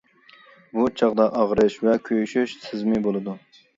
[0.77, 3.37] بۇ چاغدا ئاغرىش ۋە كۆيۈشۈش سېزىمى بولىدۇ.